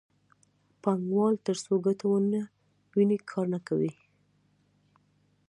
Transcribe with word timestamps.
پانګوال 0.81 1.35
ترڅو 1.45 1.73
ګټه 1.85 2.05
ونه 2.09 2.41
ویني 2.95 3.17
کار 3.29 3.45
نه 3.53 3.59
کوي 3.67 3.93